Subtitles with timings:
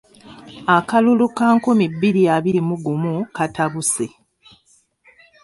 [0.77, 4.07] Akalulu ka nkumi bbiri abiri mu gumu katabuse.